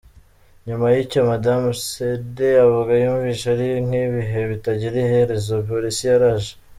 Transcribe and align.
Nyuma 0.67 0.85
y’icyo 0.95 1.19
madamu 1.29 1.69
Cede 1.85 2.49
avuga 2.65 2.91
yumvise 3.03 3.45
ari 3.53 3.67
nk’ibihe 3.85 4.39
bitagira 4.51 4.95
iherezo, 5.05 5.53
polisi 5.69 6.03
yaraje. 6.09 6.51